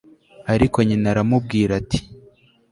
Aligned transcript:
ariko 0.53 0.77
nyina 0.87 1.07
aramubwira 1.13 1.71
ati 1.81 1.99